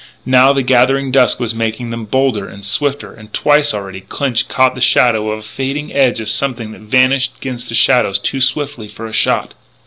Now, 0.25 0.51
the 0.51 0.63
gathering 0.63 1.11
dusk 1.11 1.39
was 1.39 1.53
making 1.53 1.91
them 1.91 2.05
bolder 2.05 2.47
and 2.49 2.65
swifter; 2.65 3.13
and 3.13 3.31
twice, 3.31 3.71
already, 3.71 4.01
Clinch 4.01 4.47
caught 4.47 4.73
the 4.73 4.81
shadow 4.81 5.29
of 5.29 5.39
a 5.41 5.43
fading 5.43 5.93
edge 5.93 6.19
of 6.19 6.27
something 6.29 6.71
that 6.71 6.81
vanished 6.81 7.33
against 7.37 7.69
the 7.69 7.75
shadows 7.75 8.17
too 8.17 8.41
swiftly 8.41 8.87
for 8.87 9.05
a 9.05 9.13
shot. 9.13 9.53